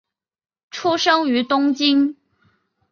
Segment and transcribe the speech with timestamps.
[0.71, 2.15] 出生于东京。